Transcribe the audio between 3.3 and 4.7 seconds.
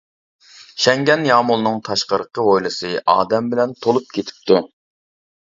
بىلەن تولۇپ كېتىپتۇ.